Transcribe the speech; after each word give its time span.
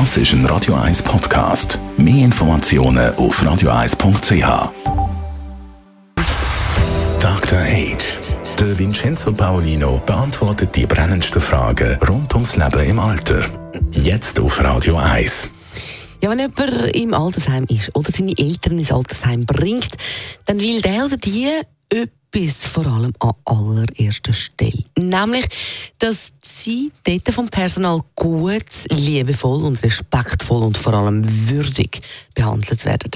Das 0.00 0.16
ist 0.16 0.32
ein 0.32 0.44
Radio 0.46 0.74
1 0.74 1.04
Podcast. 1.04 1.78
Mehr 1.96 2.24
Informationen 2.24 3.14
auf 3.14 3.40
radio1.ch. 3.40 4.72
Dr. 7.20 7.58
Age. 7.60 8.18
Der 8.58 8.76
Vincenzo 8.76 9.32
Paolino 9.32 10.02
beantwortet 10.04 10.74
die 10.74 10.84
brennendsten 10.84 11.40
Fragen 11.40 11.96
rund 12.08 12.34
ums 12.34 12.56
Leben 12.56 12.84
im 12.84 12.98
Alter. 12.98 13.44
Jetzt 13.92 14.40
auf 14.40 14.60
Radio 14.64 14.96
1. 14.96 15.50
Ja, 16.20 16.28
wenn 16.28 16.40
jemand 16.40 16.92
im 16.92 17.14
Altersheim 17.14 17.64
ist 17.68 17.94
oder 17.94 18.10
seine 18.10 18.36
Eltern 18.36 18.80
ins 18.80 18.90
Altersheim 18.90 19.46
bringt, 19.46 19.92
dann 20.46 20.60
will 20.60 20.80
der 20.80 21.04
oder 21.04 21.16
die 21.16 21.50
etwas 22.34 22.68
vor 22.68 22.86
allem 22.86 23.12
an 23.20 23.32
allererster 23.44 24.32
Stelle. 24.32 24.84
Nämlich, 24.98 25.46
dass 25.98 26.32
sie 26.42 26.90
dort 27.04 27.32
vom 27.32 27.48
Personal 27.48 28.00
gut, 28.16 28.64
liebevoll 28.90 29.64
und 29.64 29.82
respektvoll 29.82 30.62
und 30.62 30.76
vor 30.76 30.94
allem 30.94 31.22
würdig 31.48 32.02
behandelt 32.34 32.84
werden. 32.84 33.12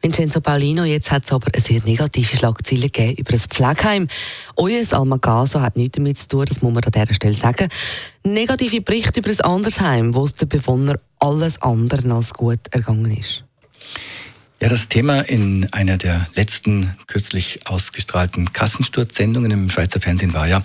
Vincenzo 0.00 0.40
Paulino, 0.40 0.84
jetzt 0.84 1.10
hat 1.10 1.24
es 1.24 1.32
aber 1.32 1.48
eine 1.52 1.62
sehr 1.62 1.82
negative 1.84 2.36
Schlagzeile 2.36 2.88
gegeben 2.88 3.16
über 3.18 3.32
ein 3.32 3.38
Pflegeheim. 3.38 4.08
Euer 4.56 4.82
Almagaso 4.90 5.60
hat 5.60 5.76
nichts 5.76 5.96
damit 5.96 6.18
zu 6.18 6.28
tun, 6.28 6.46
das 6.46 6.62
muss 6.62 6.72
man 6.72 6.84
an 6.84 6.92
dieser 6.92 7.14
Stelle 7.14 7.34
sagen. 7.34 7.68
Negative 8.24 8.80
Berichte 8.80 9.20
über 9.20 9.30
ein 9.30 9.40
anderes 9.40 9.80
Heim, 9.80 10.14
wo 10.14 10.24
es 10.24 10.34
den 10.34 10.48
Bewohnern 10.48 10.98
alles 11.18 11.60
andere 11.60 12.12
als 12.12 12.32
gut 12.32 12.60
ergangen 12.70 13.16
ist. 13.16 13.44
Ja, 14.64 14.70
das 14.70 14.88
Thema 14.88 15.20
in 15.20 15.70
einer 15.74 15.98
der 15.98 16.26
letzten 16.36 16.96
kürzlich 17.06 17.66
ausgestrahlten 17.66 18.54
Kassensturzsendungen 18.54 19.50
im 19.50 19.68
Schweizer 19.68 20.00
Fernsehen 20.00 20.32
war 20.32 20.48
ja, 20.48 20.62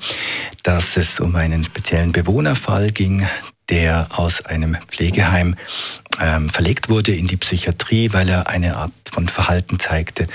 dass 0.63 0.95
es 0.95 1.19
um 1.19 1.35
einen 1.35 1.65
speziellen 1.65 2.13
Bewohnerfall 2.13 2.91
ging, 2.91 3.27
der 3.67 4.07
aus 4.17 4.45
einem 4.45 4.77
Pflegeheim 4.87 5.57
ähm, 6.21 6.49
verlegt 6.49 6.87
wurde 6.87 7.13
in 7.13 7.27
die 7.27 7.35
Psychiatrie, 7.35 8.13
weil 8.13 8.29
er 8.29 8.47
eine 8.47 8.77
Art 8.77 8.93
von 9.11 9.27
Verhalten 9.27 9.79
zeigte, 9.79 10.27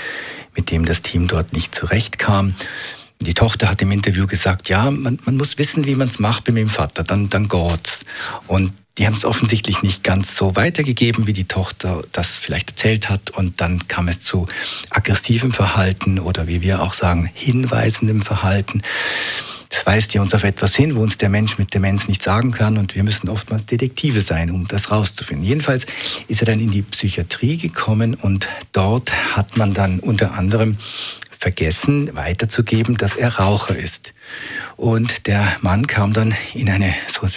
mit 0.55 0.69
dem 0.69 0.85
das 0.85 1.01
Team 1.01 1.27
dort 1.27 1.51
nicht 1.51 1.73
zurechtkam. 1.73 2.53
Die 3.21 3.33
Tochter 3.33 3.69
hat 3.69 3.81
im 3.81 3.91
Interview 3.91 4.27
gesagt, 4.27 4.69
ja, 4.69 4.91
man, 4.91 5.19
man 5.25 5.37
muss 5.37 5.57
wissen, 5.57 5.85
wie 5.85 5.95
man 5.95 6.07
es 6.07 6.19
macht 6.19 6.47
mit 6.47 6.57
dem 6.57 6.69
Vater, 6.69 7.03
dann, 7.03 7.29
dann 7.29 7.47
geht's. 7.47 8.05
Und 8.47 8.73
die 8.97 9.05
haben 9.05 9.13
es 9.13 9.25
offensichtlich 9.25 9.83
nicht 9.83 10.03
ganz 10.03 10.35
so 10.37 10.55
weitergegeben, 10.55 11.27
wie 11.27 11.33
die 11.33 11.45
Tochter 11.45 12.03
das 12.11 12.37
vielleicht 12.37 12.71
erzählt 12.71 13.09
hat. 13.09 13.31
Und 13.31 13.59
dann 13.59 13.87
kam 13.87 14.07
es 14.07 14.21
zu 14.21 14.47
aggressivem 14.89 15.51
Verhalten 15.51 16.19
oder 16.19 16.47
wie 16.47 16.61
wir 16.61 16.81
auch 16.81 16.93
sagen, 16.93 17.29
hinweisendem 17.33 18.21
Verhalten. 18.21 18.81
Das 19.69 19.85
weist 19.85 20.13
ja 20.13 20.21
uns 20.21 20.33
auf 20.33 20.45
etwas 20.45 20.73
hin, 20.73 20.95
wo 20.95 21.01
uns 21.01 21.17
der 21.17 21.27
Mensch 21.27 21.57
mit 21.57 21.73
Demenz 21.73 22.07
nicht 22.07 22.23
sagen 22.23 22.51
kann 22.51 22.77
und 22.77 22.95
wir 22.95 23.03
müssen 23.03 23.27
oftmals 23.27 23.65
Detektive 23.65 24.21
sein, 24.21 24.49
um 24.49 24.69
das 24.69 24.89
rauszufinden. 24.89 25.45
Jedenfalls 25.45 25.85
ist 26.29 26.41
er 26.41 26.45
dann 26.45 26.61
in 26.61 26.71
die 26.71 26.81
Psychiatrie 26.81 27.57
gekommen 27.57 28.13
und 28.13 28.47
dort 28.71 29.11
hat 29.35 29.57
man 29.57 29.73
dann 29.73 29.99
unter 29.99 30.33
anderem 30.35 30.77
vergessen 31.37 32.15
weiterzugeben, 32.15 32.97
dass 32.97 33.15
er 33.15 33.37
Raucher 33.37 33.75
ist. 33.75 34.13
Und 34.75 35.27
der 35.27 35.45
Mann 35.61 35.87
kam 35.87 36.13
dann 36.13 36.33
in 36.53 36.69
einen 36.69 36.93
so 37.07 37.27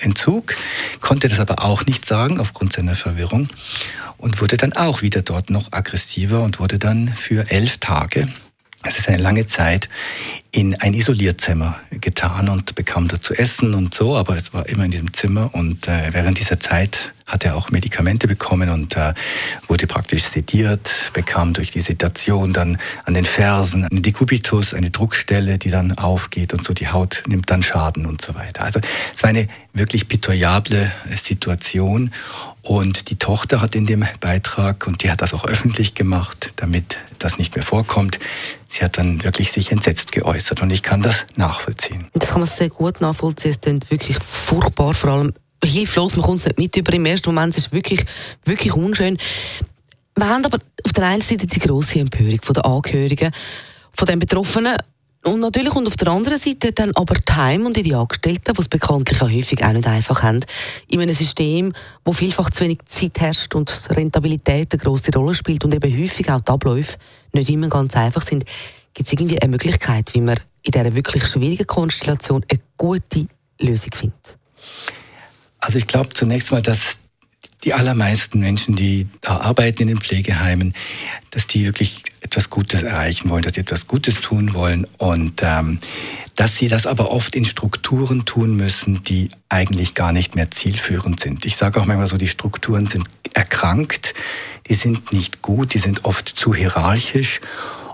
Entzug, 0.00 0.54
konnte 1.00 1.28
das 1.28 1.40
aber 1.40 1.64
auch 1.64 1.86
nicht 1.86 2.04
sagen 2.04 2.40
aufgrund 2.40 2.72
seiner 2.72 2.94
Verwirrung 2.94 3.48
und 4.18 4.40
wurde 4.40 4.56
dann 4.56 4.72
auch 4.72 5.02
wieder 5.02 5.22
dort 5.22 5.50
noch 5.50 5.72
aggressiver 5.72 6.42
und 6.42 6.58
wurde 6.58 6.78
dann 6.78 7.08
für 7.08 7.50
elf 7.50 7.78
Tage 7.78 8.28
es 8.84 8.98
ist 8.98 9.08
eine 9.08 9.18
lange 9.18 9.46
Zeit 9.46 9.88
in 10.50 10.74
ein 10.80 10.94
Isolierzimmer 10.94 11.78
getan 11.90 12.48
und 12.48 12.74
bekam 12.74 13.08
da 13.08 13.20
zu 13.20 13.34
essen 13.34 13.74
und 13.74 13.94
so, 13.94 14.16
aber 14.16 14.36
es 14.36 14.52
war 14.52 14.68
immer 14.68 14.84
in 14.84 14.90
diesem 14.90 15.12
Zimmer 15.12 15.50
und 15.54 15.86
äh, 15.88 16.12
während 16.12 16.38
dieser 16.38 16.58
Zeit 16.58 17.12
hat 17.32 17.44
er 17.44 17.56
auch 17.56 17.70
Medikamente 17.70 18.28
bekommen 18.28 18.68
und 18.68 18.94
äh, 18.96 19.14
wurde 19.66 19.86
praktisch 19.86 20.24
sediert, 20.24 21.10
bekam 21.14 21.54
durch 21.54 21.70
die 21.70 21.80
Sedation 21.80 22.52
dann 22.52 22.78
an 23.04 23.14
den 23.14 23.24
Fersen 23.24 23.86
einen 23.86 24.02
Dekubitus, 24.02 24.74
eine 24.74 24.90
Druckstelle, 24.90 25.56
die 25.56 25.70
dann 25.70 25.96
aufgeht 25.96 26.52
und 26.52 26.62
so 26.62 26.74
die 26.74 26.88
Haut 26.88 27.24
nimmt 27.26 27.50
dann 27.50 27.62
Schaden 27.62 28.04
und 28.04 28.20
so 28.20 28.34
weiter. 28.34 28.64
Also 28.64 28.80
es 29.14 29.22
war 29.22 29.30
eine 29.30 29.48
wirklich 29.72 30.08
pitoyable 30.08 30.92
Situation 31.16 32.10
und 32.60 33.10
die 33.10 33.16
Tochter 33.16 33.60
hat 33.60 33.74
in 33.74 33.86
dem 33.86 34.04
Beitrag, 34.20 34.86
und 34.86 35.02
die 35.02 35.10
hat 35.10 35.22
das 35.22 35.34
auch 35.34 35.46
öffentlich 35.46 35.94
gemacht, 35.94 36.52
damit 36.56 36.98
das 37.18 37.38
nicht 37.38 37.56
mehr 37.56 37.64
vorkommt, 37.64 38.18
sie 38.68 38.84
hat 38.84 38.98
dann 38.98 39.24
wirklich 39.24 39.50
sich 39.50 39.72
entsetzt 39.72 40.12
geäußert 40.12 40.62
und 40.62 40.70
ich 40.70 40.82
kann 40.82 41.02
das 41.02 41.26
nachvollziehen. 41.36 42.06
Das 42.14 42.30
kann 42.30 42.40
man 42.40 42.48
sehr 42.48 42.68
gut 42.68 43.00
nachvollziehen. 43.00 43.52
Es 43.52 43.60
klingt 43.60 43.90
wirklich 43.90 44.18
furchtbar, 44.18 44.94
vor 44.94 45.10
allem 45.10 45.32
hilflos. 45.64 46.16
Man 46.16 46.24
kommt 46.24 46.40
es 46.40 46.46
nicht 46.46 46.58
mit 46.58 46.76
über 46.76 46.92
im 46.92 47.06
ersten 47.06 47.32
Moment. 47.32 47.56
Es 47.56 47.66
ist 47.66 47.72
wirklich, 47.72 48.04
wirklich 48.44 48.74
unschön. 48.74 49.18
Wir 50.16 50.28
haben 50.28 50.44
aber 50.44 50.58
auf 50.84 50.92
der 50.92 51.04
einen 51.04 51.22
Seite 51.22 51.46
die 51.46 51.60
grosse 51.60 52.00
Empörung 52.00 52.40
der 52.54 52.64
Angehörigen, 52.66 53.32
von 53.94 54.06
den 54.06 54.18
Betroffenen 54.18 54.76
und 55.24 55.40
natürlich 55.40 55.74
und 55.74 55.86
auf 55.86 55.96
der 55.96 56.08
anderen 56.08 56.38
Seite 56.38 56.72
dann 56.72 56.90
aber 56.94 57.14
die 57.14 57.32
Heim 57.32 57.66
und 57.66 57.76
die 57.76 57.94
Angestellten, 57.94 58.54
die 58.54 58.60
es 58.60 58.68
bekanntlich 58.68 59.22
auch 59.22 59.30
häufig 59.30 59.64
auch 59.64 59.72
nicht 59.72 59.86
einfach 59.86 60.22
haben, 60.22 60.40
in 60.88 61.00
einem 61.00 61.14
System, 61.14 61.72
wo 62.04 62.12
vielfach 62.12 62.50
zu 62.50 62.64
wenig 62.64 62.80
Zeit 62.86 63.20
herrscht 63.20 63.54
und 63.54 63.70
Rentabilität 63.90 64.72
eine 64.72 64.82
grosse 64.82 65.12
Rolle 65.14 65.34
spielt 65.34 65.64
und 65.64 65.74
eben 65.74 66.02
häufig 66.02 66.28
auch 66.30 66.40
die 66.40 66.50
Abläufe 66.50 66.96
nicht 67.32 67.50
immer 67.50 67.68
ganz 67.68 67.96
einfach 67.96 68.22
sind, 68.22 68.44
gibt 68.94 69.06
es 69.06 69.12
irgendwie 69.12 69.40
eine 69.40 69.50
Möglichkeit, 69.50 70.12
wie 70.12 70.20
man 70.20 70.40
in 70.62 70.72
dieser 70.72 70.94
wirklich 70.94 71.24
schwierigen 71.26 71.66
Konstellation 71.66 72.44
eine 72.50 72.60
gute 72.76 73.26
Lösung 73.60 73.90
findet? 73.94 74.38
Also 75.62 75.78
ich 75.78 75.86
glaube 75.86 76.10
zunächst 76.12 76.50
mal, 76.50 76.60
dass 76.60 76.98
die 77.62 77.72
allermeisten 77.72 78.40
Menschen, 78.40 78.74
die 78.74 79.06
da 79.20 79.38
arbeiten 79.38 79.82
in 79.82 79.88
den 79.88 80.00
Pflegeheimen, 80.00 80.74
dass 81.30 81.46
die 81.46 81.64
wirklich 81.64 82.02
etwas 82.20 82.50
Gutes 82.50 82.82
erreichen 82.82 83.30
wollen, 83.30 83.42
dass 83.42 83.54
sie 83.54 83.60
etwas 83.60 83.86
Gutes 83.86 84.20
tun 84.20 84.54
wollen 84.54 84.86
und 84.98 85.40
ähm, 85.44 85.78
dass 86.34 86.56
sie 86.56 86.66
das 86.66 86.86
aber 86.86 87.12
oft 87.12 87.36
in 87.36 87.44
Strukturen 87.44 88.24
tun 88.24 88.56
müssen, 88.56 89.04
die 89.04 89.28
eigentlich 89.48 89.94
gar 89.94 90.12
nicht 90.12 90.34
mehr 90.34 90.50
zielführend 90.50 91.20
sind. 91.20 91.44
Ich 91.44 91.56
sage 91.56 91.80
auch 91.80 91.86
manchmal 91.86 92.08
so, 92.08 92.16
die 92.16 92.28
Strukturen 92.28 92.86
sind 92.86 93.06
erkrankt, 93.32 94.14
die 94.68 94.74
sind 94.74 95.12
nicht 95.12 95.42
gut, 95.42 95.74
die 95.74 95.78
sind 95.78 96.04
oft 96.04 96.28
zu 96.28 96.52
hierarchisch 96.52 97.40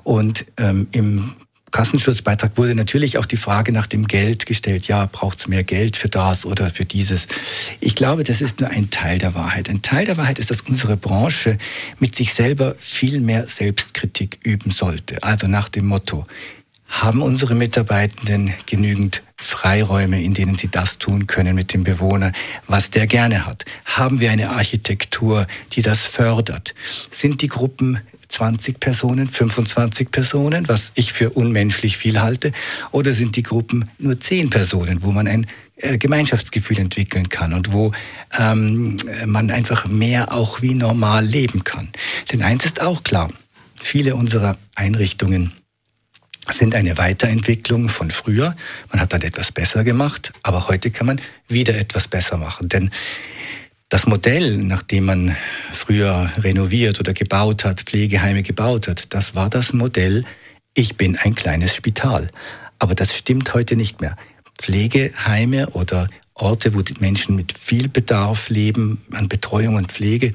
und 0.05 0.47
ähm, 0.57 0.87
im 0.93 1.37
Kassenschutzbeitrag 1.71 2.56
wurde 2.56 2.75
natürlich 2.75 3.19
auch 3.19 3.27
die 3.27 3.37
Frage 3.37 3.73
nach 3.73 3.87
dem 3.87 4.06
Geld 4.06 4.47
gestellt. 4.47 4.87
Ja, 4.89 5.06
braucht 5.06 5.39
es 5.39 5.49
mehr 5.49 5.65
Geld 5.65 5.97
für 5.97 6.09
das 6.09 6.47
oder 6.47 6.71
für 6.71 6.84
dieses? 6.84 7.27
Ich 7.81 7.95
glaube, 7.95 8.25
das 8.25 8.41
ist 8.41 8.61
nur 8.61 8.71
ein 8.71 8.91
Teil 8.91 9.19
der 9.19 9.34
Wahrheit. 9.34 9.69
Ein 9.69 9.83
Teil 9.83 10.07
der 10.07 10.17
Wahrheit 10.17 10.39
ist, 10.39 10.51
dass 10.51 10.62
unsere 10.62 10.97
Branche 10.97 11.59
mit 11.99 12.15
sich 12.15 12.33
selber 12.33 12.75
viel 12.78 13.21
mehr 13.21 13.47
Selbstkritik 13.47 14.39
üben 14.45 14.71
sollte. 14.71 15.23
Also 15.23 15.47
nach 15.47 15.69
dem 15.69 15.87
Motto, 15.87 16.27
haben 16.88 17.22
unsere 17.22 17.54
Mitarbeitenden 17.54 18.54
genügend 18.66 19.22
Freiräume, 19.37 20.22
in 20.22 20.34
denen 20.34 20.56
sie 20.56 20.69
das 20.69 20.99
tun 20.99 21.26
können 21.26 21.54
mit 21.54 21.72
dem 21.72 21.84
Bewohner, 21.84 22.32
was 22.66 22.91
der 22.91 23.06
gerne 23.06 23.47
hat? 23.47 23.65
Haben 23.84 24.21
wir 24.21 24.31
eine 24.31 24.50
Architektur, 24.50 25.47
die 25.72 25.82
das 25.82 26.06
fördert? 26.06 26.75
Sind 27.10 27.43
die 27.43 27.47
Gruppen 27.47 28.00
20 28.28 28.81
Personen, 28.81 29.28
25 29.28 30.10
Personen, 30.10 30.69
was 30.69 30.93
ich 30.94 31.12
für 31.12 31.31
unmenschlich 31.31 31.97
viel 31.97 32.21
halte? 32.21 32.53
Oder 32.91 33.12
sind 33.12 33.37
die 33.37 33.43
Gruppen 33.43 33.88
nur 33.98 34.19
10 34.19 34.50
Personen, 34.50 35.03
wo 35.03 35.12
man 35.12 35.28
ein 35.28 35.47
äh, 35.77 35.98
Gemeinschaftsgefühl 35.98 36.78
entwickeln 36.78 37.28
kann 37.28 37.53
und 37.53 37.72
wo 37.72 37.93
ähm, 38.38 38.97
man 39.25 39.50
einfach 39.50 39.87
mehr 39.87 40.32
auch 40.32 40.62
wie 40.62 40.75
normal 40.75 41.25
leben 41.25 41.65
kann? 41.65 41.91
Denn 42.32 42.43
eins 42.43 42.65
ist 42.65 42.81
auch 42.81 43.03
klar, 43.03 43.28
viele 43.77 44.16
unserer 44.16 44.56
Einrichtungen 44.75 45.53
sind 46.53 46.75
eine 46.75 46.98
Weiterentwicklung 46.98 47.88
von 47.88 48.10
früher. 48.10 48.56
Man 48.91 49.00
hat 49.00 49.12
dann 49.12 49.22
etwas 49.22 49.53
besser 49.53 49.84
gemacht, 49.84 50.32
aber 50.42 50.69
heute 50.69 50.91
kann 50.91 51.06
man 51.06 51.20
wieder 51.48 51.76
etwas 51.76 52.09
besser 52.09 52.36
machen. 52.36 52.69
Denn 52.69 52.91
das 53.88 54.06
Modell, 54.06 54.59
nach 54.59 54.83
dem 54.83 55.06
man 55.06 55.36
früher 55.72 56.30
renoviert 56.39 57.00
oder 57.00 57.15
gebaut 57.15 57.65
hat, 57.65 57.83
Pflegeheime 57.83 58.42
gebaut 58.42 58.89
hat, 58.89 59.15
das 59.15 59.34
war 59.34 59.48
das 59.48 59.72
Modell, 59.72 60.24
ich 60.74 60.97
bin 60.97 61.16
ein 61.16 61.34
kleines 61.34 61.74
Spital. 61.74 62.28
Aber 62.78 62.94
das 62.94 63.16
stimmt 63.16 63.54
heute 63.54 63.77
nicht 63.77 64.01
mehr. 64.01 64.16
Pflegeheime 64.59 65.71
oder 65.71 66.09
Orte, 66.39 66.75
wo 66.75 66.83
die 66.83 66.95
Menschen 67.01 67.37
mit 67.37 67.57
viel 67.57 67.89
Bedarf 67.89 68.49
leben 68.49 69.01
an 69.13 69.29
Betreuung 69.29 69.75
und 69.75 69.93
Pflege, 69.93 70.33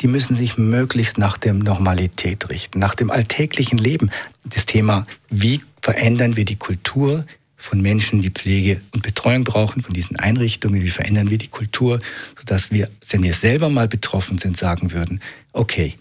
die 0.00 0.06
müssen 0.06 0.36
sich 0.36 0.56
möglichst 0.56 1.18
nach 1.18 1.36
der 1.36 1.54
Normalität 1.54 2.48
richten, 2.48 2.78
nach 2.78 2.94
dem 2.94 3.10
alltäglichen 3.10 3.78
Leben. 3.78 4.10
Das 4.44 4.66
Thema, 4.66 5.06
wie 5.28 5.60
verändern 5.82 6.36
wir 6.36 6.44
die 6.44 6.56
Kultur, 6.56 7.24
von 7.60 7.82
Menschen, 7.82 8.22
die 8.22 8.30
Pflege 8.30 8.80
und 8.92 9.02
Betreuung 9.02 9.44
brauchen, 9.44 9.82
von 9.82 9.92
diesen 9.92 10.16
Einrichtungen, 10.16 10.82
wie 10.82 10.88
verändern 10.88 11.28
wir 11.28 11.36
die 11.36 11.48
Kultur, 11.48 12.00
sodass 12.38 12.70
wir, 12.70 12.88
wenn 13.10 13.22
wir 13.22 13.34
selber 13.34 13.68
mal 13.68 13.86
betroffen 13.86 14.38
sind, 14.38 14.56
sagen 14.56 14.92
würden, 14.92 15.20
okay, 15.52 15.94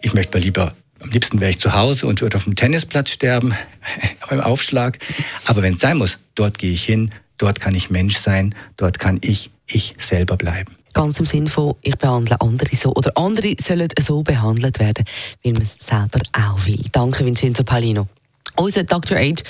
ich 0.00 0.14
möchte 0.14 0.38
mal 0.38 0.42
lieber, 0.42 0.74
am 1.00 1.10
liebsten 1.10 1.38
wäre 1.40 1.50
ich 1.50 1.58
zu 1.58 1.74
Hause 1.74 2.06
und 2.06 2.22
würde 2.22 2.38
auf 2.38 2.44
dem 2.44 2.56
Tennisplatz 2.56 3.10
sterben, 3.10 3.54
beim 4.30 4.40
Aufschlag, 4.40 4.98
aber 5.44 5.60
wenn 5.60 5.74
es 5.74 5.82
sein 5.82 5.98
muss, 5.98 6.16
dort 6.34 6.56
gehe 6.56 6.72
ich 6.72 6.84
hin, 6.84 7.10
dort 7.38 7.60
kann 7.60 7.74
ich 7.74 7.90
Mensch 7.90 8.16
sein, 8.16 8.54
dort 8.76 8.98
kann 8.98 9.18
ich 9.22 9.50
ich 9.66 9.94
selber 9.98 10.36
bleiben. 10.36 10.76
Ganz 10.92 11.18
im 11.18 11.26
Sinne 11.26 11.48
von, 11.48 11.74
ich 11.80 11.96
behandle 11.96 12.40
andere 12.40 12.76
so 12.76 12.94
oder 12.94 13.16
andere 13.16 13.54
sollen 13.60 13.88
so 13.98 14.22
behandelt 14.22 14.78
werden, 14.78 15.04
wie 15.42 15.52
man 15.52 15.62
es 15.62 15.76
selber 15.84 16.20
auch 16.32 16.66
will. 16.66 16.84
Danke, 16.92 17.24
Vincenzo 17.24 17.64
Palino. 17.64 18.06
Unser 18.56 18.84
Dr. 18.84 19.16
Age, 19.16 19.42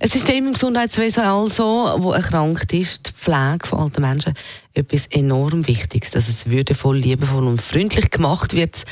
ein 0.00 0.08
System 0.08 0.48
im 0.48 0.52
Gesundheitswesen 0.52 1.22
also, 1.22 1.94
wo 1.98 2.12
erkrankt 2.12 2.74
ist, 2.74 3.08
die 3.08 3.12
Pflege 3.12 3.66
von 3.66 3.78
alten 3.78 4.02
Menschen, 4.02 4.34
etwas 4.74 5.06
enorm 5.06 5.66
Wichtiges, 5.66 6.10
dass 6.10 6.28
es 6.28 6.50
würdevoll, 6.50 6.98
liebevoll 6.98 7.44
und 7.46 7.62
freundlich 7.62 8.10
gemacht 8.10 8.52
wird. 8.52 8.84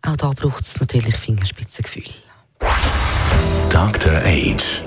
Auch 0.00 0.16
da 0.16 0.30
braucht 0.30 0.62
es 0.62 0.80
natürlich 0.80 1.16
Fingerspitzengefühl. 1.16 2.04
Dr. 3.70 4.14
Age. 4.24 4.82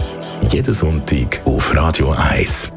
Jeden 0.49 0.73
Sonntag 0.73 1.41
auf 1.45 1.75
Radio 1.75 2.09
1. 2.11 2.76